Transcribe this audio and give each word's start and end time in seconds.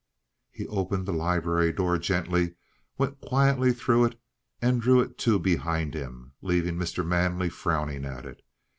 He 0.49 0.65
opened 0.65 1.05
the 1.05 1.13
library 1.13 1.71
door 1.71 1.99
gently, 1.99 2.55
went 2.97 3.21
quietly 3.21 3.71
through 3.71 4.05
it, 4.05 4.19
and 4.59 4.81
drew 4.81 4.99
it 4.99 5.15
to 5.19 5.37
behind 5.37 5.93
him, 5.93 6.33
leaving 6.41 6.75
Mr. 6.75 7.05
Manley 7.05 7.49
frowning 7.49 8.03
at 8.03 8.25
it. 8.25 8.41